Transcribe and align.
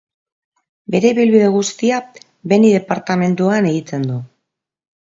Bere 0.95 1.11
ibilbide 1.13 1.51
guztia 1.57 2.01
Beni 2.55 2.75
departamenduan 2.79 3.73
egiten 3.75 4.11
du. 4.13 4.23